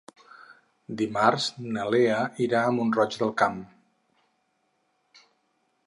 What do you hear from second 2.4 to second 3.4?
irà a Mont-roig del